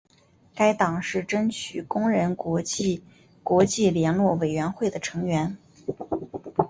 [0.55, 3.03] 该党是争取工人国际
[3.43, 5.59] 国际联络委员会的成员。